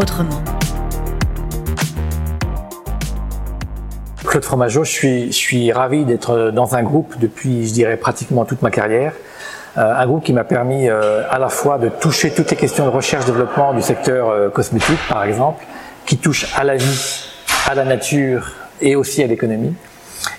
autrement. 0.00 0.42
Claude 4.24 4.44
Fromageau, 4.44 4.84
je 4.84 5.28
suis, 5.30 5.72
ravi 5.72 6.04
d'être 6.04 6.50
dans 6.52 6.74
un 6.74 6.82
groupe 6.82 7.18
depuis, 7.18 7.66
je 7.66 7.72
dirais, 7.72 7.96
pratiquement 7.96 8.44
toute 8.44 8.62
ma 8.62 8.70
carrière. 8.70 9.12
Euh, 9.76 9.94
un 9.94 10.06
groupe 10.06 10.24
qui 10.24 10.32
m'a 10.32 10.44
permis 10.44 10.88
euh, 10.88 11.22
à 11.30 11.38
la 11.38 11.48
fois 11.48 11.78
de 11.78 11.88
toucher 11.88 12.30
toutes 12.30 12.50
les 12.50 12.56
questions 12.56 12.84
de 12.84 12.90
recherche-développement 12.90 13.74
du 13.74 13.82
secteur 13.82 14.28
euh, 14.28 14.48
cosmétique, 14.48 14.98
par 15.08 15.24
exemple, 15.24 15.64
qui 16.06 16.16
touche 16.16 16.46
à 16.56 16.64
la 16.64 16.76
vie, 16.76 17.24
à 17.68 17.74
la 17.74 17.84
nature 17.84 18.52
et 18.80 18.96
aussi 18.96 19.22
à 19.22 19.26
l'économie. 19.26 19.74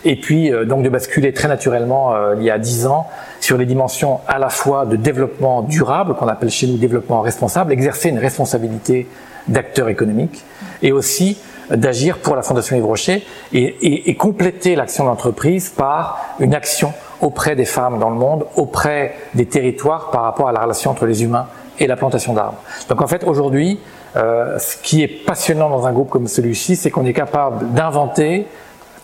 Et 0.05 0.15
puis, 0.15 0.51
donc, 0.65 0.83
de 0.83 0.89
basculer 0.89 1.33
très 1.33 1.47
naturellement, 1.47 2.13
il 2.33 2.43
y 2.43 2.51
a 2.51 2.59
dix 2.59 2.85
ans, 2.85 3.07
sur 3.41 3.57
les 3.57 3.65
dimensions 3.65 4.21
à 4.27 4.39
la 4.39 4.49
fois 4.49 4.85
de 4.85 4.95
développement 4.95 5.63
durable, 5.63 6.15
qu'on 6.15 6.27
appelle 6.27 6.49
chez 6.49 6.67
nous 6.67 6.77
développement 6.77 7.21
responsable, 7.21 7.73
exercer 7.73 8.09
une 8.09 8.19
responsabilité 8.19 9.07
d'acteur 9.47 9.89
économique, 9.89 10.45
et 10.81 10.91
aussi 10.91 11.37
d'agir 11.69 12.19
pour 12.19 12.35
la 12.35 12.43
Fondation 12.43 12.75
Yves 12.75 12.85
Rocher 12.85 13.25
et, 13.53 14.09
et, 14.09 14.15
compléter 14.15 14.75
l'action 14.75 15.05
de 15.05 15.09
l'entreprise 15.09 15.69
par 15.69 16.35
une 16.39 16.53
action 16.53 16.93
auprès 17.21 17.55
des 17.55 17.65
femmes 17.65 17.97
dans 17.99 18.09
le 18.09 18.15
monde, 18.15 18.45
auprès 18.55 19.15
des 19.33 19.45
territoires 19.45 20.11
par 20.11 20.23
rapport 20.23 20.47
à 20.47 20.51
la 20.51 20.61
relation 20.61 20.91
entre 20.91 21.05
les 21.05 21.23
humains 21.23 21.47
et 21.79 21.87
la 21.87 21.95
plantation 21.95 22.33
d'arbres. 22.33 22.61
Donc 22.89 23.01
en 23.01 23.07
fait 23.07 23.23
aujourd'hui, 23.23 23.79
euh, 24.15 24.59
ce 24.59 24.75
qui 24.77 25.01
est 25.01 25.07
passionnant 25.07 25.69
dans 25.69 25.87
un 25.87 25.93
groupe 25.93 26.09
comme 26.09 26.27
celui-ci, 26.27 26.75
c'est 26.75 26.91
qu'on 26.91 27.05
est 27.05 27.13
capable 27.13 27.71
d'inventer 27.73 28.47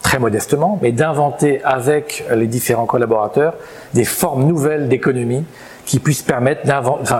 très 0.07 0.19
modestement, 0.19 0.79
mais 0.81 0.93
d'inventer 0.93 1.61
avec 1.65 2.23
les 2.33 2.47
différents 2.47 2.85
collaborateurs 2.85 3.55
des 3.93 4.05
formes 4.05 4.45
nouvelles 4.47 4.87
d'économie 4.87 5.43
qui 5.85 5.99
puissent 5.99 6.21
permettre 6.21 6.61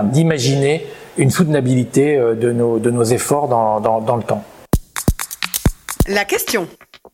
d'imaginer 0.06 0.88
une 1.18 1.30
soutenabilité 1.30 2.16
euh, 2.16 2.34
de 2.34 2.54
nos, 2.54 2.80
de 2.80 2.90
nos 2.90 3.04
efforts 3.04 3.50
dans, 3.50 3.82
dans, 3.82 4.00
dans 4.00 4.16
le 4.16 4.24
temps. 4.24 4.42
La 6.08 6.24
question. 6.24 6.66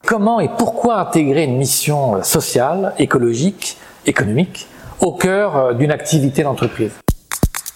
Comment 0.06 0.40
et 0.40 0.50
pourquoi 0.60 1.00
intégrer 1.00 1.46
une 1.46 1.58
mission 1.58 2.22
sociale, 2.22 2.94
écologique, 3.00 3.78
économique 4.06 4.68
au 5.00 5.14
cœur 5.14 5.58
euh, 5.58 5.74
d'une 5.74 5.92
activité 5.92 6.44
d'entreprise? 6.44 6.92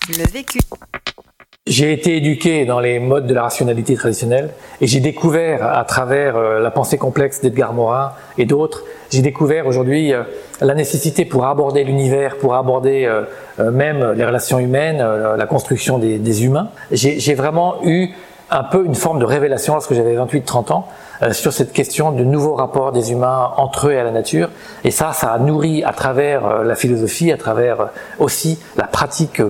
Le 0.10 0.32
vécu. 0.32 0.60
J'ai 1.68 1.92
été 1.92 2.16
éduqué 2.16 2.66
dans 2.66 2.80
les 2.80 2.98
modes 3.00 3.28
de 3.28 3.34
la 3.34 3.44
rationalité 3.44 3.96
traditionnelle 3.96 4.52
et 4.80 4.88
j'ai 4.88 5.02
découvert 5.02 5.64
à 5.64 5.84
travers 5.84 6.38
euh, 6.38 6.60
la 6.60 6.72
pensée 6.72 6.98
complexe 6.98 7.42
d'Edgar 7.42 7.74
Morin 7.74 8.14
et 8.38 8.46
d'autres, 8.46 8.84
j'ai 9.10 9.22
découvert 9.22 9.68
aujourd'hui 9.68 10.14
euh, 10.14 10.24
la 10.62 10.74
nécessité 10.76 11.26
pour 11.26 11.46
aborder 11.46 11.84
l'univers, 11.84 12.38
pour 12.38 12.56
aborder 12.56 13.08
même 13.60 14.14
les 14.14 14.26
relations 14.26 14.58
humaines, 14.58 14.98
la 14.98 15.46
construction 15.46 16.00
des, 16.00 16.18
des 16.18 16.46
humains. 16.46 16.70
J'ai 16.92 17.36
vraiment 17.36 17.76
eu 17.84 18.10
un 18.50 18.64
peu 18.64 18.86
une 18.86 18.96
forme 18.96 19.20
de 19.20 19.26
révélation 19.26 19.74
lorsque 19.74 19.94
j'avais 19.94 20.16
28-30 20.16 20.72
ans 20.72 20.88
euh, 21.22 21.34
sur 21.34 21.52
cette 21.52 21.74
question 21.74 22.12
de 22.12 22.24
nouveaux 22.24 22.56
rapports 22.56 22.92
des 22.92 23.12
humains 23.12 23.52
entre 23.58 23.88
eux 23.88 23.92
et 23.92 24.00
à 24.00 24.04
la 24.04 24.12
nature. 24.12 24.50
Et 24.84 24.92
ça, 24.92 25.14
ça 25.14 25.32
a 25.32 25.40
nourri 25.40 25.84
à 25.84 25.92
travers 25.92 26.46
euh, 26.46 26.64
la 26.64 26.76
philosophie, 26.76 27.32
à 27.32 27.38
travers 27.38 27.82
euh, 27.82 27.86
aussi 28.20 28.60
la 28.78 28.86
pratique 28.86 29.42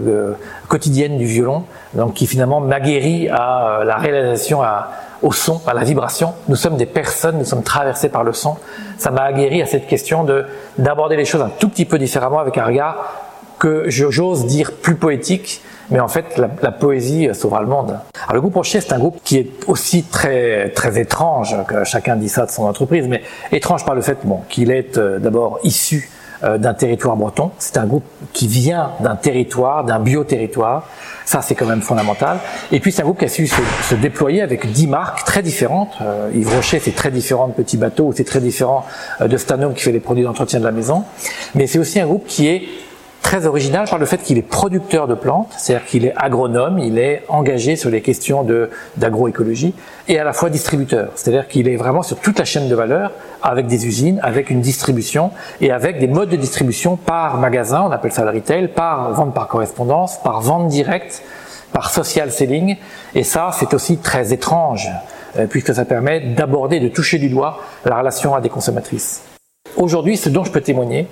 quotidienne 0.68 1.18
du 1.18 1.26
violon, 1.26 1.64
donc 1.94 2.16
qui 2.16 2.28
finalement 2.28 2.60
m'a 2.60 2.80
guéri 2.80 3.30
à 3.30 3.82
la 3.86 3.98
réalisation 3.98 4.62
à, 4.62 4.90
au 5.22 5.32
son, 5.32 5.62
à 5.68 5.74
la 5.74 5.84
vibration. 5.84 6.34
Nous 6.48 6.56
sommes 6.56 6.78
des 6.78 6.86
personnes, 6.86 7.38
nous 7.38 7.46
sommes 7.46 7.64
traversés 7.64 8.10
par 8.10 8.24
le 8.24 8.34
son. 8.34 8.58
Ça 8.98 9.12
m'a 9.12 9.32
guéri 9.32 9.62
à 9.62 9.66
cette 9.66 9.88
question 9.88 10.24
de 10.24 10.46
d'aborder 10.78 11.16
les 11.16 11.26
choses 11.26 11.42
un 11.42 11.52
tout 11.60 11.70
petit 11.70 11.86
peu 11.86 11.98
différemment 11.98 12.40
avec 12.40 12.58
un 12.58 12.66
regard 12.66 13.27
que 13.60 13.90
j'ose 13.90 14.46
dire 14.46 14.72
plus 14.72 14.96
poétique, 14.96 15.62
mais 15.90 16.00
en 16.00 16.08
fait, 16.08 16.38
la, 16.38 16.50
la 16.62 16.72
poésie 16.72 17.30
sauvera 17.34 17.62
le 17.62 17.68
monde. 17.68 17.98
Alors, 18.24 18.36
le 18.36 18.42
groupe 18.42 18.56
Rocher, 18.56 18.82
c'est 18.82 18.94
un 18.94 19.00
groupe 19.00 19.20
qui 19.24 19.38
est 19.38 19.50
aussi 19.68 20.04
très 20.04 20.70
très 20.72 21.00
étrange, 21.00 21.56
que 21.68 21.84
chacun 21.86 22.18
dit 22.18 22.30
ça 22.30 22.46
de 22.46 22.52
son 22.52 22.64
entreprise, 22.64 23.08
mais 23.08 23.22
étrange 23.52 23.86
par 23.86 23.96
le 23.96 24.02
fait 24.02 24.18
bon, 24.24 24.42
qu'il 24.50 24.70
est 24.70 24.98
euh, 24.98 25.18
d'abord 25.18 25.60
issu 25.64 26.10
euh, 26.44 26.58
d'un 26.58 26.74
territoire 26.74 27.16
breton. 27.16 27.52
C'est 27.58 27.78
un 27.78 27.86
groupe 27.86 28.04
qui 28.34 28.48
vient 28.48 28.92
d'un 29.00 29.16
territoire, 29.16 29.86
d'un 29.86 30.00
bioterritoire. 30.00 30.90
Ça, 31.26 31.42
c'est 31.42 31.56
quand 31.56 31.66
même 31.66 31.82
fondamental. 31.82 32.40
Et 32.72 32.82
puis, 32.82 32.92
c'est 32.92 33.02
un 33.02 33.06
groupe 33.06 33.20
qui 33.20 33.26
a 33.26 33.30
su 33.30 33.48
se, 33.48 33.62
se 33.84 33.96
déployer 33.96 34.42
avec 34.42 34.70
dix 34.72 34.88
marques 34.88 35.24
très 35.24 35.42
différentes. 35.42 35.94
Euh, 36.02 36.30
Yves 36.36 36.54
Rocher, 36.54 36.80
c'est 36.80 36.96
très 36.96 37.12
différent 37.12 37.48
de 37.48 37.54
Petit 37.54 37.78
Bateau, 37.78 38.12
c'est 38.16 38.26
très 38.26 38.42
différent 38.42 38.86
de 39.22 39.38
Stanum 39.38 39.74
qui 39.74 39.84
fait 39.84 39.94
les 39.94 40.02
produits 40.02 40.26
d'entretien 40.26 40.60
de 40.60 40.66
la 40.66 40.72
maison. 40.72 41.06
Mais 41.56 41.66
c'est 41.66 41.80
aussi 41.80 42.00
un 42.00 42.06
groupe 42.06 42.26
qui 42.28 42.50
est 42.50 42.64
très 43.28 43.46
original 43.46 43.90
par 43.90 44.00
le 44.00 44.06
fait 44.06 44.24
qu'il 44.24 44.38
est 44.38 44.42
producteur 44.42 45.06
de 45.06 45.14
plantes, 45.14 45.54
c'est-à-dire 45.58 45.86
qu'il 45.86 46.06
est 46.06 46.14
agronome, 46.16 46.80
il 46.80 46.98
est 46.98 47.24
engagé 47.28 47.76
sur 47.76 47.90
les 47.90 48.00
questions 48.00 48.48
d'agroécologie 48.96 49.74
et 50.08 50.18
à 50.18 50.24
la 50.24 50.32
fois 50.32 50.50
distributeur, 50.50 51.10
c'est-à-dire 51.16 51.50
qu'il 51.50 51.68
est 51.68 51.76
vraiment 51.76 52.04
sur 52.04 52.16
toute 52.22 52.40
la 52.40 52.46
chaîne 52.46 52.70
de 52.70 52.76
valeur 52.76 53.12
avec 53.44 53.68
des 53.68 53.86
usines, 53.86 54.22
avec 54.24 54.50
une 54.50 54.62
distribution 54.62 55.32
et 55.60 55.72
avec 55.72 56.00
des 56.00 56.08
modes 56.08 56.30
de 56.30 56.38
distribution 56.38 56.96
par 56.96 57.38
magasin, 57.38 57.84
on 57.86 57.92
appelle 57.92 58.14
ça 58.14 58.24
le 58.24 58.32
retail, 58.32 58.70
par 58.70 59.12
vente 59.12 59.34
par 59.34 59.50
correspondance, 59.50 60.22
par 60.24 60.40
vente 60.40 60.70
directe, 60.70 61.22
par 61.74 61.90
social 61.90 62.32
selling 62.32 62.78
et 63.14 63.24
ça 63.24 63.50
c'est 63.52 63.74
aussi 63.74 63.98
très 63.98 64.32
étrange 64.32 64.90
euh, 65.38 65.48
puisque 65.48 65.76
ça 65.76 65.84
permet 65.84 66.22
d'aborder, 66.22 66.80
de 66.80 66.88
toucher 66.88 67.18
du 67.18 67.28
doigt 67.28 67.60
la 67.84 67.98
relation 67.98 68.36
à 68.36 68.40
des 68.40 68.48
consommatrices. 68.48 69.24
Aujourd'hui, 69.76 70.16
ce 70.16 70.30
dont 70.30 70.46
je 70.46 70.52
peux 70.52 70.62
témoigner, 70.62 71.08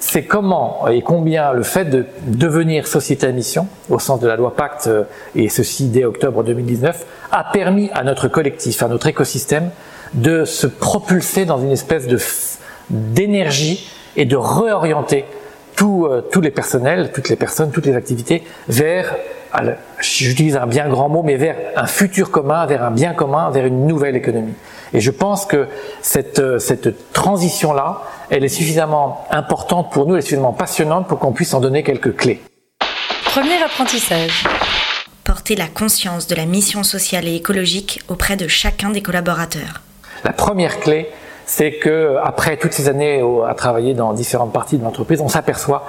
c'est 0.00 0.24
comment 0.24 0.88
et 0.88 1.02
combien 1.02 1.52
le 1.52 1.62
fait 1.62 1.84
de 1.84 2.06
devenir 2.26 2.86
société 2.86 3.26
à 3.26 3.32
mission, 3.32 3.68
au 3.90 3.98
sens 3.98 4.18
de 4.18 4.26
la 4.26 4.36
loi 4.36 4.56
Pacte, 4.56 4.86
euh, 4.86 5.04
et 5.36 5.48
ceci 5.48 5.88
dès 5.88 6.04
octobre 6.04 6.42
2019, 6.42 7.06
a 7.30 7.44
permis 7.44 7.90
à 7.92 8.02
notre 8.02 8.26
collectif, 8.26 8.82
à 8.82 8.88
notre 8.88 9.06
écosystème, 9.06 9.70
de 10.14 10.44
se 10.44 10.66
propulser 10.66 11.44
dans 11.44 11.60
une 11.60 11.70
espèce 11.70 12.06
de 12.06 12.18
d'énergie 12.88 13.88
et 14.16 14.24
de 14.24 14.36
réorienter 14.36 15.24
tous 15.76 16.06
euh, 16.06 16.22
tous 16.22 16.40
les 16.40 16.50
personnels, 16.50 17.12
toutes 17.12 17.28
les 17.28 17.36
personnes, 17.36 17.70
toutes 17.70 17.86
les 17.86 17.94
activités 17.94 18.42
vers, 18.68 19.14
j'utilise 20.00 20.56
un 20.56 20.66
bien 20.66 20.88
grand 20.88 21.08
mot, 21.08 21.22
mais 21.22 21.36
vers 21.36 21.56
un 21.76 21.86
futur 21.86 22.30
commun, 22.30 22.66
vers 22.66 22.82
un 22.82 22.90
bien 22.90 23.12
commun, 23.12 23.50
vers 23.50 23.66
une 23.66 23.86
nouvelle 23.86 24.16
économie. 24.16 24.54
Et 24.92 25.00
je 25.00 25.10
pense 25.10 25.46
que 25.46 25.66
cette, 26.00 26.40
euh, 26.40 26.58
cette 26.58 27.12
transition-là, 27.12 28.02
elle 28.30 28.44
est 28.44 28.48
suffisamment 28.48 29.26
importante 29.30 29.90
pour 29.92 30.06
nous, 30.06 30.14
elle 30.14 30.20
est 30.20 30.22
suffisamment 30.22 30.52
passionnante 30.52 31.08
pour 31.08 31.18
qu'on 31.18 31.32
puisse 31.32 31.52
en 31.52 31.60
donner 31.60 31.82
quelques 31.82 32.16
clés. 32.16 32.40
Premier 33.24 33.62
apprentissage. 33.62 34.44
Porter 35.24 35.56
la 35.56 35.66
conscience 35.66 36.26
de 36.26 36.34
la 36.34 36.46
mission 36.46 36.82
sociale 36.82 37.28
et 37.28 37.34
écologique 37.34 38.02
auprès 38.08 38.36
de 38.36 38.48
chacun 38.48 38.90
des 38.90 39.02
collaborateurs. 39.02 39.82
La 40.24 40.32
première 40.32 40.80
clé, 40.80 41.08
c'est 41.46 41.72
que 41.72 42.16
après 42.22 42.56
toutes 42.56 42.72
ces 42.72 42.88
années 42.88 43.22
à 43.48 43.54
travailler 43.54 43.94
dans 43.94 44.12
différentes 44.12 44.52
parties 44.52 44.78
de 44.78 44.84
l'entreprise, 44.84 45.20
on 45.20 45.28
s'aperçoit 45.28 45.88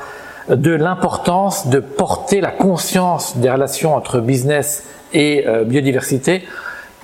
de 0.49 0.71
l'importance 0.71 1.67
de 1.67 1.79
porter 1.79 2.41
la 2.41 2.51
conscience 2.51 3.37
des 3.37 3.49
relations 3.49 3.95
entre 3.95 4.19
business 4.19 4.83
et 5.13 5.45
euh, 5.47 5.63
biodiversité 5.63 6.43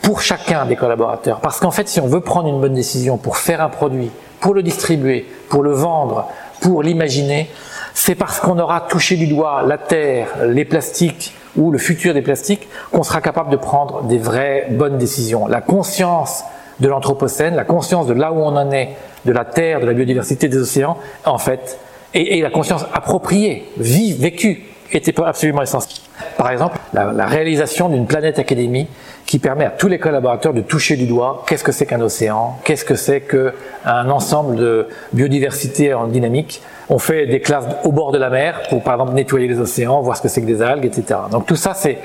pour 0.01 0.21
chacun 0.21 0.65
des 0.65 0.75
collaborateurs. 0.75 1.39
Parce 1.39 1.59
qu'en 1.59 1.71
fait, 1.71 1.87
si 1.87 1.99
on 1.99 2.07
veut 2.07 2.21
prendre 2.21 2.47
une 2.47 2.61
bonne 2.61 2.73
décision 2.73 3.17
pour 3.17 3.37
faire 3.37 3.61
un 3.61 3.69
produit, 3.69 4.11
pour 4.39 4.53
le 4.53 4.63
distribuer, 4.63 5.25
pour 5.49 5.63
le 5.63 5.71
vendre, 5.71 6.27
pour 6.61 6.83
l'imaginer, 6.83 7.49
c'est 7.93 8.15
parce 8.15 8.39
qu'on 8.39 8.59
aura 8.59 8.81
touché 8.81 9.15
du 9.15 9.27
doigt 9.27 9.63
la 9.65 9.77
terre, 9.77 10.27
les 10.45 10.65
plastiques 10.65 11.33
ou 11.55 11.71
le 11.71 11.79
futur 11.79 12.13
des 12.13 12.21
plastiques 12.21 12.67
qu'on 12.91 13.03
sera 13.03 13.21
capable 13.21 13.49
de 13.49 13.57
prendre 13.57 14.03
des 14.03 14.19
vraies 14.19 14.67
bonnes 14.69 14.97
décisions. 14.97 15.47
La 15.47 15.61
conscience 15.61 16.43
de 16.79 16.87
l'anthropocène, 16.87 17.55
la 17.55 17.65
conscience 17.65 18.05
de 18.05 18.13
là 18.13 18.31
où 18.31 18.37
on 18.37 18.55
en 18.55 18.71
est, 18.71 18.89
de 19.25 19.31
la 19.31 19.45
terre, 19.45 19.79
de 19.79 19.85
la 19.87 19.93
biodiversité 19.93 20.47
des 20.47 20.57
océans, 20.57 20.97
en 21.25 21.39
fait, 21.39 21.79
et, 22.13 22.41
la 22.41 22.49
conscience 22.49 22.85
appropriée, 22.93 23.67
vive, 23.77 24.21
vécue, 24.21 24.63
était 24.91 25.19
absolument 25.21 25.61
essentielle. 25.61 26.01
Par 26.37 26.49
exemple, 26.49 26.77
la, 26.93 27.11
la 27.11 27.25
réalisation 27.25 27.89
d'une 27.89 28.07
planète 28.07 28.39
académie 28.39 28.87
qui 29.27 29.39
permet 29.39 29.65
à 29.65 29.69
tous 29.69 29.89
les 29.89 29.99
collaborateurs 29.99 30.53
de 30.53 30.61
toucher 30.61 30.95
du 30.95 31.05
doigt 31.05 31.43
qu'est-ce 31.47 31.63
que 31.63 31.73
c'est 31.73 31.85
qu'un 31.85 32.01
océan, 32.01 32.57
qu'est-ce 32.63 32.85
que 32.85 32.95
c'est 32.95 33.21
qu'un 33.21 34.09
ensemble 34.09 34.55
de 34.55 34.87
biodiversité 35.13 35.93
en 35.93 36.07
dynamique. 36.07 36.61
On 36.89 36.97
fait 36.97 37.27
des 37.27 37.41
classes 37.41 37.65
au 37.83 37.91
bord 37.91 38.11
de 38.13 38.17
la 38.17 38.29
mer 38.29 38.63
pour 38.69 38.81
par 38.81 38.95
exemple 38.95 39.13
nettoyer 39.13 39.47
les 39.47 39.59
océans, 39.59 40.01
voir 40.01 40.17
ce 40.17 40.21
que 40.21 40.29
c'est 40.29 40.41
que 40.41 40.47
des 40.47 40.61
algues, 40.61 40.85
etc. 40.85 41.19
Donc 41.29 41.45
tout 41.45 41.57
ça 41.57 41.73
c'est 41.75 41.99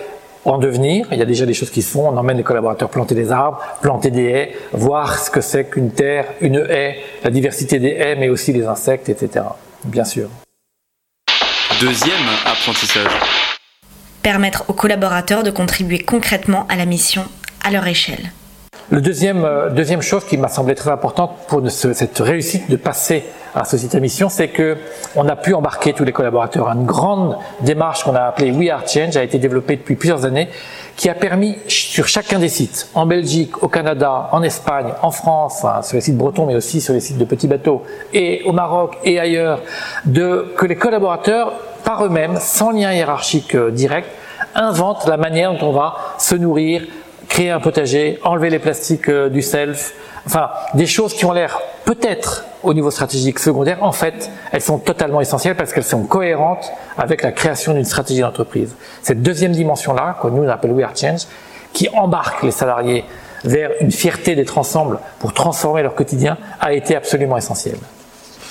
en 0.45 0.59
devenir. 0.59 1.07
Il 1.13 1.19
y 1.19 1.23
a 1.23 1.27
déjà 1.27 1.47
des 1.47 1.55
choses 1.55 1.71
qui 1.71 1.83
se 1.83 1.93
font. 1.93 2.09
On 2.09 2.17
emmène 2.17 2.37
les 2.37 2.43
collaborateurs 2.43 2.91
planter 2.91 3.15
des 3.15 3.31
arbres, 3.31 3.61
planter 3.81 4.11
des 4.11 4.25
haies, 4.25 4.53
voir 4.73 5.19
ce 5.19 5.31
que 5.31 5.41
c'est 5.41 5.71
qu'une 5.71 5.93
terre, 5.93 6.27
une 6.41 6.67
haie, 6.69 6.97
la 7.23 7.31
diversité 7.31 7.79
des 7.79 7.91
haies, 7.91 8.17
mais 8.17 8.29
aussi 8.29 8.53
les 8.53 8.67
insectes, 8.67 9.09
etc. 9.09 9.45
Bien 9.85 10.05
sûr. 10.05 10.29
Deuxième 11.81 12.29
apprentissage. 12.45 13.52
Permettre 14.23 14.65
aux 14.69 14.73
collaborateurs 14.73 15.43
de 15.43 15.51
contribuer 15.51 15.99
concrètement 15.99 16.65
à 16.69 16.77
la 16.77 16.85
mission 16.85 17.25
à 17.65 17.73
leur 17.73 17.85
échelle. 17.89 18.31
Le 18.91 19.01
deuxième, 19.01 19.45
euh, 19.45 19.69
deuxième 19.71 20.01
chose 20.01 20.25
qui 20.25 20.37
m'a 20.37 20.49
semblé 20.49 20.77
très 20.77 20.91
importante 20.91 21.33
pour 21.49 21.61
cette 21.69 22.19
réussite 22.19 22.71
de 22.71 22.77
passer 22.77 23.25
à 23.55 23.65
société 23.65 23.99
mission, 23.99 24.29
c'est 24.29 24.49
que 24.49 24.77
on 25.17 25.29
a 25.29 25.35
pu 25.35 25.55
embarquer 25.55 25.93
tous 25.93 26.05
les 26.05 26.13
collaborateurs. 26.13 26.69
Une 26.69 26.87
grande 26.87 27.37
démarche 27.63 28.05
qu'on 28.05 28.15
a 28.15 28.23
appelée 28.23 28.53
We 28.53 28.71
Are 28.71 28.87
Change 28.87 29.17
a 29.17 29.25
été 29.25 29.39
développée 29.39 29.77
depuis 29.77 29.97
plusieurs 29.97 30.25
années, 30.25 30.49
qui 30.97 31.09
a 31.09 31.15
permis 31.15 31.59
sur 31.67 32.07
chacun 32.07 32.39
des 32.39 32.49
sites, 32.49 32.91
en 32.95 33.07
Belgique, 33.07 33.63
au 33.63 33.69
Canada, 33.69 34.29
en 34.31 34.43
Espagne, 34.43 34.93
en 35.03 35.11
France, 35.11 35.67
sur 35.83 35.97
les 35.97 36.01
sites 36.01 36.17
bretons, 36.17 36.47
mais 36.47 36.55
aussi 36.55 36.81
sur 36.81 36.95
les 36.95 37.01
sites 37.01 37.19
de 37.19 37.25
petits 37.25 37.49
bateaux, 37.49 37.83
et 38.15 38.43
au 38.45 38.53
Maroc 38.53 38.99
et 39.05 39.19
ailleurs, 39.19 39.61
que 40.05 40.67
les 40.67 40.77
collaborateurs 40.77 41.53
par 41.85 42.05
eux-mêmes, 42.05 42.39
sans 42.41 42.71
lien 42.71 42.93
hiérarchique 42.93 43.55
euh, 43.55 43.71
direct, 43.71 44.09
inventent 44.55 45.07
la 45.07 45.17
manière 45.17 45.53
dont 45.53 45.69
on 45.69 45.73
va 45.73 45.97
se 46.19 46.35
nourrir, 46.35 46.83
créer 47.29 47.51
un 47.51 47.61
potager, 47.61 48.19
enlever 48.25 48.51
les 48.51 48.59
plastiques 48.59 49.09
euh, 49.09 49.29
du 49.29 49.43
self, 49.43 49.95
enfin 50.27 50.51
des 50.75 50.87
choses 50.87 51.15
qui 51.15 51.25
ont 51.25 51.33
l'air 51.33 51.61
peut-être 51.85 52.45
au 52.63 52.75
niveau 52.75 52.91
stratégique 52.91 53.39
secondaire, 53.39 53.83
en 53.83 53.93
fait, 53.93 54.31
elles 54.53 54.61
sont 54.61 54.79
totalement 54.79 55.21
essentielles 55.21 55.57
parce 55.57 55.73
qu'elles 55.73 55.85
sont 55.85 56.05
cohérentes 56.05 56.71
avec 56.97 57.23
la 57.23 57.33
création 57.33 57.75
d'une 57.75 57.85
stratégie 57.85 58.21
d'entreprise. 58.21 58.77
Cette 59.03 59.23
deuxième 59.23 59.53
dimension-là, 59.53 60.19
que 60.23 60.29
nous 60.29 60.45
on 60.45 60.49
appelle 60.49 60.73
We 60.73 60.85
Are 60.85 60.97
Change, 60.97 61.23
qui 61.73 61.89
embarque 61.95 62.43
les 62.43 62.51
salariés 62.51 63.05
vers 63.45 63.71
une 63.81 63.91
fierté 63.91 64.37
d'être 64.37 64.59
ensemble 64.59 65.01
pour 65.19 65.33
transformer 65.33 65.83
leur 65.83 65.95
quotidien, 65.95 66.39
a 66.61 66.73
été 66.73 66.95
absolument 66.95 67.37
essentielle. 67.37 67.79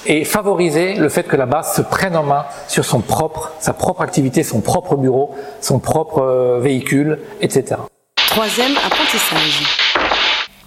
Et 0.05 0.25
favoriser 0.25 0.95
le 0.95 1.09
fait 1.09 1.23
que 1.23 1.35
la 1.35 1.45
base 1.45 1.75
se 1.75 1.81
prenne 1.81 2.15
en 2.15 2.23
main 2.23 2.45
sur 2.67 2.85
son 2.85 3.01
propre, 3.01 3.51
sa 3.59 3.73
propre 3.73 4.01
activité, 4.01 4.41
son 4.43 4.61
propre 4.61 4.95
bureau, 4.95 5.35
son 5.61 5.79
propre 5.79 6.19
euh, 6.19 6.59
véhicule, 6.59 7.19
etc. 7.39 7.75
Troisième 8.15 8.75
apprentissage. 8.77 9.63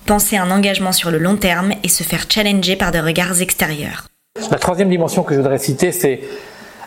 Penser 0.06 0.36
un 0.36 0.50
engagement 0.50 0.92
sur 0.92 1.10
le 1.10 1.18
long 1.18 1.36
terme 1.36 1.72
et 1.82 1.88
se 1.88 2.04
faire 2.04 2.26
challenger 2.28 2.76
par 2.76 2.92
des 2.92 3.00
regards 3.00 3.40
extérieurs. 3.40 4.06
La 4.50 4.58
troisième 4.58 4.90
dimension 4.90 5.22
que 5.22 5.34
je 5.34 5.40
voudrais 5.40 5.58
citer, 5.58 5.90
c'est 5.90 6.20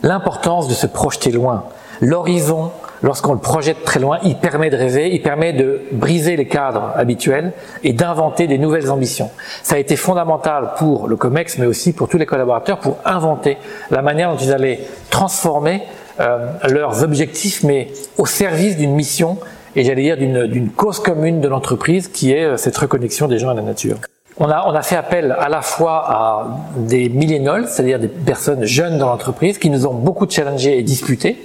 l'importance 0.03 0.67
de 0.67 0.73
se 0.73 0.87
projeter 0.87 1.31
loin. 1.31 1.65
L'horizon, 1.99 2.71
lorsqu'on 3.03 3.33
le 3.33 3.39
projette 3.39 3.83
très 3.83 3.99
loin, 3.99 4.19
il 4.23 4.37
permet 4.37 4.69
de 4.69 4.77
rêver, 4.77 5.09
il 5.13 5.21
permet 5.21 5.53
de 5.53 5.81
briser 5.91 6.35
les 6.35 6.47
cadres 6.47 6.91
habituels 6.95 7.53
et 7.83 7.93
d'inventer 7.93 8.47
des 8.47 8.57
nouvelles 8.57 8.89
ambitions. 8.91 9.29
Ça 9.63 9.75
a 9.75 9.77
été 9.79 9.95
fondamental 9.95 10.71
pour 10.77 11.07
le 11.07 11.15
COMEX, 11.15 11.57
mais 11.57 11.65
aussi 11.65 11.93
pour 11.93 12.09
tous 12.09 12.17
les 12.17 12.25
collaborateurs, 12.25 12.79
pour 12.79 12.97
inventer 13.05 13.57
la 13.91 14.01
manière 14.01 14.31
dont 14.31 14.37
ils 14.37 14.51
allaient 14.51 14.79
transformer 15.09 15.83
euh, 16.19 16.47
leurs 16.69 17.03
objectifs, 17.03 17.63
mais 17.63 17.89
au 18.17 18.25
service 18.25 18.77
d'une 18.77 18.93
mission 18.93 19.37
et 19.75 19.83
j'allais 19.83 20.01
dire 20.01 20.17
d'une 20.17 20.71
cause 20.71 20.99
commune 20.99 21.39
de 21.39 21.47
l'entreprise 21.47 22.07
qui 22.07 22.31
est 22.31 22.43
euh, 22.43 22.57
cette 22.57 22.77
reconnexion 22.77 23.27
des 23.27 23.37
gens 23.37 23.49
à 23.49 23.53
la 23.53 23.61
nature. 23.61 23.97
On 24.39 24.49
a, 24.49 24.65
on 24.67 24.75
a 24.75 24.83
fait 24.83 24.95
appel 24.95 25.35
à 25.39 25.49
la 25.49 25.61
fois 25.61 26.05
à 26.07 26.47
des 26.75 27.09
millénols, 27.09 27.67
c'est-à-dire 27.67 27.97
des 27.97 28.07
personnes 28.07 28.65
jeunes 28.65 28.99
dans 28.99 29.07
l'entreprise 29.07 29.57
qui 29.57 29.71
nous 29.71 29.87
ont 29.87 29.95
beaucoup 29.95 30.29
challengés 30.29 30.77
et 30.77 30.83
disputés. 30.83 31.43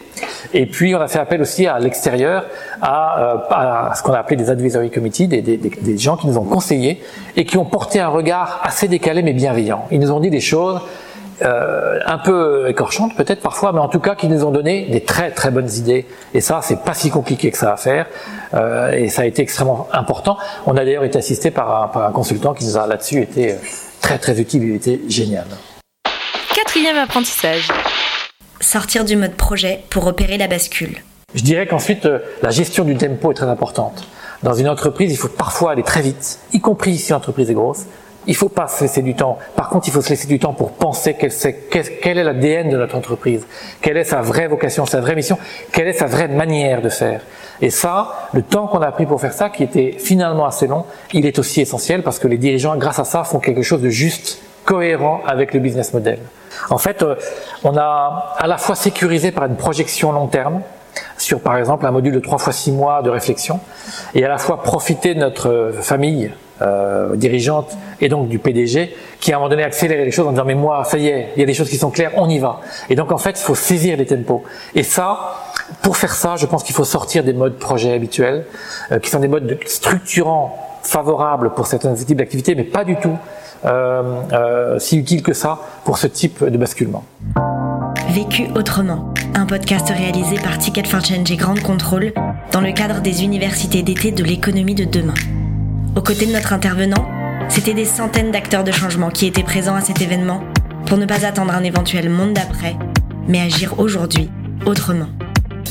Et 0.52 0.66
puis 0.66 0.94
on 0.94 1.00
a 1.00 1.08
fait 1.08 1.18
appel 1.18 1.40
aussi 1.40 1.66
à 1.66 1.78
l'extérieur, 1.78 2.44
à, 2.82 3.20
euh, 3.20 3.36
à, 3.50 3.94
ce 3.94 4.02
qu'on 4.02 4.12
a 4.12 4.18
appelé 4.18 4.36
des 4.36 4.50
advisory 4.50 4.90
committees, 4.90 5.26
des, 5.26 5.40
des, 5.40 5.56
des, 5.56 5.98
gens 5.98 6.16
qui 6.16 6.26
nous 6.26 6.36
ont 6.36 6.44
conseillés 6.44 7.02
et 7.36 7.46
qui 7.46 7.56
ont 7.56 7.64
porté 7.64 7.98
un 7.98 8.08
regard 8.08 8.60
assez 8.62 8.88
décalé 8.88 9.22
mais 9.22 9.32
bienveillant. 9.32 9.86
Ils 9.90 9.98
nous 9.98 10.12
ont 10.12 10.20
dit 10.20 10.30
des 10.30 10.40
choses 10.40 10.80
euh, 11.40 11.98
un 12.06 12.18
peu 12.18 12.68
écorchantes 12.68 13.16
peut-être 13.16 13.40
parfois, 13.40 13.72
mais 13.72 13.80
en 13.80 13.88
tout 13.88 14.00
cas 14.00 14.14
qui 14.14 14.28
nous 14.28 14.44
ont 14.44 14.50
donné 14.50 14.86
des 14.86 15.02
très 15.02 15.30
très 15.30 15.50
bonnes 15.50 15.70
idées. 15.70 16.06
Et 16.34 16.40
ça, 16.40 16.60
c'est 16.62 16.84
pas 16.84 16.94
si 16.94 17.10
compliqué 17.10 17.50
que 17.50 17.58
ça 17.58 17.72
à 17.72 17.76
faire, 17.76 18.06
euh, 18.54 18.92
et 18.92 19.08
ça 19.08 19.22
a 19.22 19.24
été 19.24 19.42
extrêmement 19.42 19.88
important. 19.92 20.36
On 20.66 20.76
a 20.76 20.84
d'ailleurs 20.84 21.04
été 21.04 21.18
assisté 21.18 21.50
par 21.50 21.82
un, 21.82 21.88
par 21.88 22.06
un 22.06 22.12
consultant 22.12 22.54
qui 22.54 22.64
nous 22.64 22.76
a 22.76 22.86
là-dessus 22.86 23.22
été 23.22 23.52
euh, 23.52 23.56
très 24.00 24.18
très 24.18 24.40
utile, 24.40 24.62
il 24.64 24.74
était 24.74 25.00
génial. 25.08 25.46
Quatrième 26.54 26.96
apprentissage. 26.96 27.68
Sortir 28.60 29.04
du 29.04 29.16
mode 29.16 29.34
projet 29.34 29.84
pour 29.90 30.06
opérer 30.06 30.38
la 30.38 30.46
bascule. 30.46 30.98
Je 31.34 31.42
dirais 31.42 31.66
qu'ensuite, 31.66 32.08
la 32.42 32.50
gestion 32.50 32.84
du 32.84 32.96
tempo 32.96 33.32
est 33.32 33.34
très 33.34 33.46
importante. 33.46 34.06
Dans 34.42 34.54
une 34.54 34.68
entreprise, 34.68 35.12
il 35.12 35.16
faut 35.16 35.28
parfois 35.28 35.72
aller 35.72 35.82
très 35.82 36.02
vite, 36.02 36.40
y 36.52 36.60
compris 36.60 36.98
si 36.98 37.12
l'entreprise 37.12 37.48
est 37.50 37.54
grosse, 37.54 37.86
il 38.26 38.36
faut 38.36 38.48
pas 38.48 38.68
se 38.68 38.82
laisser 38.82 39.02
du 39.02 39.14
temps. 39.14 39.38
Par 39.56 39.68
contre, 39.68 39.88
il 39.88 39.92
faut 39.92 40.02
se 40.02 40.10
laisser 40.10 40.28
du 40.28 40.38
temps 40.38 40.52
pour 40.52 40.72
penser 40.72 41.14
quel, 41.18 41.30
est, 41.32 42.06
est 42.06 42.14
l'ADN 42.14 42.70
de 42.70 42.76
notre 42.76 42.96
entreprise, 42.96 43.46
quelle 43.80 43.96
est 43.96 44.04
sa 44.04 44.20
vraie 44.20 44.48
vocation, 44.48 44.86
sa 44.86 45.00
vraie 45.00 45.14
mission, 45.14 45.38
quelle 45.72 45.88
est 45.88 45.92
sa 45.92 46.06
vraie 46.06 46.28
manière 46.28 46.82
de 46.82 46.88
faire. 46.88 47.22
Et 47.60 47.70
ça, 47.70 48.28
le 48.32 48.42
temps 48.42 48.66
qu'on 48.66 48.82
a 48.82 48.90
pris 48.92 49.06
pour 49.06 49.20
faire 49.20 49.32
ça, 49.32 49.50
qui 49.50 49.62
était 49.62 49.96
finalement 49.98 50.46
assez 50.46 50.66
long, 50.66 50.84
il 51.12 51.26
est 51.26 51.38
aussi 51.38 51.60
essentiel 51.60 52.02
parce 52.02 52.18
que 52.18 52.28
les 52.28 52.38
dirigeants, 52.38 52.76
grâce 52.76 52.98
à 52.98 53.04
ça, 53.04 53.24
font 53.24 53.38
quelque 53.38 53.62
chose 53.62 53.80
de 53.80 53.90
juste, 53.90 54.40
cohérent 54.64 55.22
avec 55.26 55.54
le 55.54 55.60
business 55.60 55.92
model. 55.92 56.18
En 56.70 56.78
fait, 56.78 57.02
euh, 57.02 57.16
on 57.64 57.76
a 57.76 58.34
à 58.38 58.46
la 58.46 58.58
fois 58.58 58.74
sécurisé 58.74 59.32
par 59.32 59.46
une 59.46 59.56
projection 59.56 60.12
long 60.12 60.28
terme, 60.28 60.62
sur 61.22 61.40
par 61.40 61.56
exemple 61.56 61.86
un 61.86 61.90
module 61.90 62.14
de 62.14 62.20
3 62.20 62.38
fois 62.38 62.52
6 62.52 62.72
mois 62.72 63.02
de 63.02 63.10
réflexion, 63.10 63.60
et 64.14 64.24
à 64.24 64.28
la 64.28 64.38
fois 64.38 64.62
profiter 64.62 65.14
de 65.14 65.20
notre 65.20 65.72
famille 65.80 66.30
euh, 66.60 67.16
dirigeante 67.16 67.76
et 68.00 68.08
donc 68.08 68.28
du 68.28 68.38
PDG 68.38 68.94
qui 69.20 69.32
à 69.32 69.36
un 69.36 69.38
moment 69.38 69.48
donné 69.48 69.64
accélérer 69.64 70.04
les 70.04 70.10
choses 70.10 70.26
en 70.26 70.30
disant 70.30 70.44
mais 70.44 70.54
moi 70.54 70.84
ça 70.84 70.98
y 70.98 71.08
est 71.08 71.30
il 71.34 71.40
y 71.40 71.42
a 71.42 71.46
des 71.46 71.54
choses 71.54 71.68
qui 71.68 71.76
sont 71.76 71.90
claires 71.90 72.12
on 72.16 72.28
y 72.28 72.38
va 72.38 72.60
et 72.88 72.94
donc 72.94 73.10
en 73.10 73.18
fait 73.18 73.30
il 73.30 73.42
faut 73.42 73.56
saisir 73.56 73.96
les 73.96 74.06
tempos 74.06 74.44
et 74.74 74.84
ça 74.84 75.34
pour 75.82 75.96
faire 75.96 76.14
ça 76.14 76.36
je 76.36 76.46
pense 76.46 76.62
qu'il 76.62 76.74
faut 76.74 76.84
sortir 76.84 77.24
des 77.24 77.32
modes 77.32 77.58
projets 77.58 77.94
habituels 77.94 78.44
euh, 78.92 79.00
qui 79.00 79.10
sont 79.10 79.18
des 79.18 79.28
modes 79.28 79.58
structurants 79.66 80.56
favorables 80.82 81.50
pour 81.50 81.66
certains 81.66 81.94
types 81.94 82.18
d'activités 82.18 82.54
mais 82.54 82.64
pas 82.64 82.84
du 82.84 82.96
tout 82.96 83.16
euh, 83.64 84.02
euh, 84.32 84.78
si 84.78 84.98
utiles 84.98 85.22
que 85.22 85.32
ça 85.32 85.58
pour 85.84 85.98
ce 85.98 86.08
type 86.08 86.44
de 86.44 86.58
basculement. 86.58 87.04
Vécu 88.12 88.44
autrement, 88.54 89.14
un 89.34 89.46
podcast 89.46 89.88
réalisé 89.88 90.36
par 90.36 90.58
Ticket 90.58 90.84
for 90.84 91.02
Change 91.02 91.30
et 91.30 91.36
Grande 91.36 91.60
Contrôle 91.60 92.12
dans 92.52 92.60
le 92.60 92.72
cadre 92.72 93.00
des 93.00 93.24
universités 93.24 93.82
d'été 93.82 94.12
de 94.12 94.22
l'économie 94.22 94.74
de 94.74 94.84
demain. 94.84 95.14
Aux 95.96 96.02
côtés 96.02 96.26
de 96.26 96.32
notre 96.32 96.52
intervenant, 96.52 97.08
c'était 97.48 97.72
des 97.72 97.86
centaines 97.86 98.30
d'acteurs 98.30 98.64
de 98.64 98.70
changement 98.70 99.08
qui 99.08 99.24
étaient 99.24 99.42
présents 99.42 99.76
à 99.76 99.80
cet 99.80 100.02
événement 100.02 100.44
pour 100.84 100.98
ne 100.98 101.06
pas 101.06 101.24
attendre 101.24 101.54
un 101.54 101.62
éventuel 101.62 102.10
monde 102.10 102.34
d'après, 102.34 102.76
mais 103.28 103.40
agir 103.40 103.78
aujourd'hui 103.78 104.28
autrement. 104.66 105.08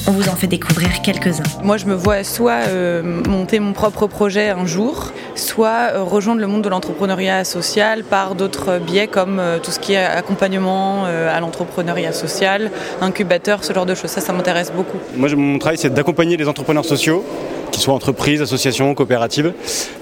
On 0.08 0.12
vous 0.12 0.30
en 0.30 0.36
fait 0.36 0.48
découvrir 0.48 1.02
quelques-uns. 1.02 1.44
Moi, 1.64 1.78
je 1.78 1.86
me 1.86 1.94
vois 1.94 2.24
soit 2.24 2.68
euh, 2.68 3.22
monter 3.28 3.60
mon 3.60 3.74
propre 3.74 4.08
projet 4.08 4.50
un 4.50 4.66
jour, 4.66 5.12
soit 5.36 5.92
euh, 5.94 6.04
rejoindre 6.04 6.42
le 6.42 6.48
monde 6.48 6.64
de 6.64 6.70
l'entrepreneuriat 6.70 7.44
social 7.44 8.04
par 8.04 8.36
d'autres 8.36 8.80
biais 8.80 9.08
comme 9.08 9.40
euh, 9.40 9.60
tout 9.60 9.72
ce 9.72 9.80
qui 9.80 9.94
est 9.94 10.04
accompagnement 10.04 11.06
à 11.06 11.40
l'entrepreneuriat 11.40 12.14
social, 12.14 12.72
incubateur, 13.02 13.64
ce 13.64 13.74
genre 13.74 13.86
de 13.86 13.96
choses. 13.96 14.10
Ça, 14.10 14.22
ça 14.22 14.34
m'intéresse 14.34 14.72
beaucoup. 14.76 14.98
Moi, 15.16 15.30
mon 15.36 15.60
travail, 15.60 15.78
c'est 15.78 15.94
d'accompagner 15.94 16.38
les 16.38 16.48
entrepreneurs 16.48 16.86
sociaux 16.86 17.24
qu'ils 17.72 17.82
soient 17.82 17.94
entreprises, 17.94 18.42
associations, 18.42 18.94
coopératives, 18.94 19.54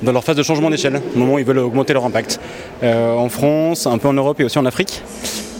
dans 0.02 0.12
leur 0.12 0.24
phase 0.24 0.36
de 0.36 0.44
changement 0.44 0.70
d'échelle, 0.70 1.02
au 1.16 1.20
moment 1.20 1.36
où 1.36 1.40
ils 1.40 1.46
veulent 1.46 1.60
augmenter 1.60 1.94
leur 1.94 2.06
impact. 2.06 2.40
Euh, 2.84 3.14
en 3.14 3.30
France, 3.30 3.88
un 3.88 3.98
peu 3.98 4.08
en 4.08 4.14
Europe 4.14 4.40
et 4.40 4.44
aussi 4.44 4.58
en 4.58 4.66
Afrique. 4.66 5.04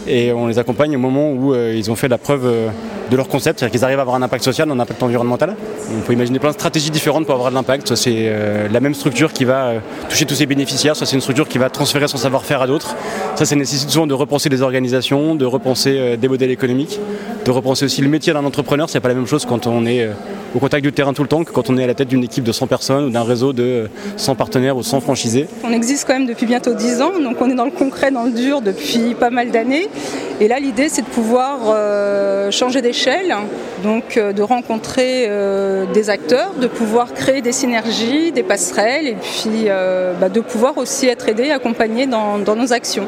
Et 0.06 0.32
on 0.32 0.46
les 0.46 0.58
accompagne 0.58 0.96
au 0.96 0.98
moment 0.98 1.30
où 1.30 1.54
euh, 1.54 1.74
ils 1.76 1.90
ont 1.90 1.96
fait 1.96 2.08
la 2.08 2.18
preuve 2.18 2.46
euh, 2.46 2.68
de 3.10 3.16
leur 3.16 3.28
concept, 3.28 3.58
c'est-à-dire 3.58 3.72
qu'ils 3.72 3.84
arrivent 3.84 3.98
à 3.98 4.02
avoir 4.02 4.16
un 4.16 4.22
impact 4.22 4.44
social, 4.44 4.70
un 4.70 4.80
impact 4.80 5.02
environnemental. 5.02 5.56
On 5.96 6.00
peut 6.00 6.12
imaginer 6.12 6.38
plein 6.38 6.50
de 6.50 6.54
stratégies 6.54 6.90
différentes 6.90 7.26
pour 7.26 7.34
avoir 7.34 7.50
de 7.50 7.54
l'impact. 7.54 7.86
Soit 7.88 7.96
c'est 7.96 8.14
euh, 8.16 8.68
la 8.68 8.80
même 8.80 8.94
structure 8.94 9.32
qui 9.32 9.44
va 9.44 9.74
toucher 10.08 10.24
tous 10.24 10.34
ses 10.34 10.46
bénéficiaires, 10.46 10.96
soit 10.96 11.06
c'est 11.06 11.16
une 11.16 11.20
structure 11.20 11.48
qui 11.48 11.58
va 11.58 11.70
transférer 11.70 12.08
son 12.08 12.16
savoir-faire 12.16 12.62
à 12.62 12.66
d'autres. 12.66 12.96
Ça, 13.34 13.44
ça 13.44 13.56
nécessite 13.56 13.90
souvent 13.90 14.06
de 14.06 14.14
repenser 14.14 14.48
les 14.48 14.62
organisations, 14.62 15.34
de 15.34 15.44
repenser 15.44 16.16
des 16.16 16.28
modèles 16.28 16.50
économiques, 16.50 16.98
de 17.44 17.50
repenser 17.50 17.84
aussi 17.84 18.02
le 18.02 18.08
métier 18.08 18.32
d'un 18.32 18.44
entrepreneur. 18.44 18.88
C'est 18.88 19.00
pas 19.00 19.08
la 19.08 19.14
même 19.14 19.26
chose 19.26 19.46
quand 19.46 19.66
on 19.66 19.86
est 19.86 20.08
au 20.54 20.58
contact 20.58 20.82
du 20.82 20.92
terrain 20.92 21.12
tout 21.12 21.22
le 21.22 21.28
temps 21.28 21.44
que 21.44 21.52
quand 21.52 21.70
on 21.70 21.78
est 21.78 21.84
à 21.84 21.86
la 21.86 21.94
tête 21.94 22.08
d'une 22.08 22.24
équipe 22.24 22.44
de 22.44 22.52
100 22.52 22.66
personnes 22.66 23.04
ou 23.06 23.10
d'un 23.10 23.22
réseau 23.22 23.52
de 23.52 23.88
100 24.16 24.34
partenaires 24.34 24.76
ou 24.76 24.82
100 24.82 25.00
franchisés. 25.00 25.46
On 25.64 25.72
existe 25.72 26.06
quand 26.06 26.14
même 26.14 26.26
depuis 26.26 26.46
bientôt 26.46 26.74
10 26.74 27.02
ans, 27.02 27.12
donc 27.22 27.36
on 27.40 27.50
est 27.50 27.54
dans 27.54 27.64
le 27.64 27.70
concret, 27.70 28.10
dans 28.10 28.24
le 28.24 28.32
dur 28.32 28.60
depuis 28.60 29.14
pas 29.14 29.30
mal 29.30 29.50
d'années. 29.50 29.88
Et 30.40 30.48
là, 30.48 30.58
l'idée, 30.58 30.88
c'est 30.88 31.02
de 31.02 31.06
pouvoir 31.06 31.58
changer 32.50 32.82
d'échelle, 32.82 33.34
donc 33.82 34.16
euh, 34.16 34.32
de 34.32 34.42
rencontrer 34.42 35.26
euh, 35.28 35.86
des 35.92 36.10
acteurs, 36.10 36.52
de 36.54 36.66
pouvoir 36.66 37.12
créer 37.12 37.42
des 37.42 37.52
synergies, 37.52 38.32
des 38.32 38.42
passerelles 38.42 39.06
et 39.06 39.16
puis 39.16 39.64
euh, 39.66 40.12
bah, 40.20 40.28
de 40.28 40.40
pouvoir 40.40 40.78
aussi 40.78 41.06
être 41.06 41.28
aidé, 41.28 41.50
accompagné 41.50 42.06
dans 42.06 42.38
nos 42.38 42.72
actions. 42.72 43.06